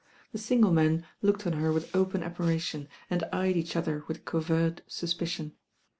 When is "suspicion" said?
4.87-5.51